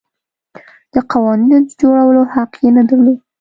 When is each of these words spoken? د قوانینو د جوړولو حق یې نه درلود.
د 0.93 0.95
قوانینو 1.11 1.57
د 1.67 1.71
جوړولو 1.81 2.21
حق 2.33 2.51
یې 2.63 2.69
نه 2.77 2.83
درلود. 2.89 3.19